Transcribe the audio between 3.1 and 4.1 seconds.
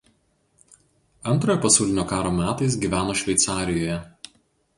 Šveicarijoje.